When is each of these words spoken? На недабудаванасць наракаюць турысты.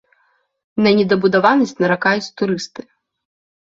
На 0.85 0.89
недабудаванасць 1.01 1.77
наракаюць 1.85 2.29
турысты. 2.43 2.81